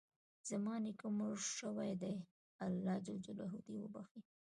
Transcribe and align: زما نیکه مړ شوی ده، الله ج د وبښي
زما 0.49 0.73
نیکه 0.83 1.07
مړ 1.17 1.33
شوی 1.57 1.91
ده، 2.01 2.13
الله 2.65 2.95
ج 3.23 3.27
د 3.37 3.39
وبښي 3.81 4.21